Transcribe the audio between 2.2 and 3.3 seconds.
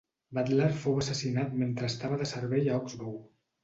de servei a Oxbow.